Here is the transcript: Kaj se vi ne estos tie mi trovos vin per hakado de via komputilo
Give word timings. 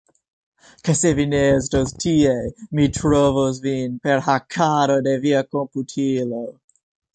Kaj 0.87 0.93
se 1.01 1.11
vi 1.19 1.25
ne 1.33 1.41
estos 1.57 1.93
tie 2.05 2.31
mi 2.79 2.87
trovos 2.99 3.61
vin 3.67 4.01
per 4.07 4.25
hakado 4.31 4.99
de 5.11 5.17
via 5.29 5.45
komputilo 5.55 6.45